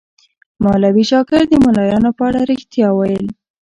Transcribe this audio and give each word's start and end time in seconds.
مولوي 0.63 1.03
شاکر 1.11 1.41
د 1.49 1.53
ملایانو 1.65 2.09
په 2.17 2.23
اړه 2.27 2.39
ریښتیا 2.51 2.87
ویل. 2.93 3.25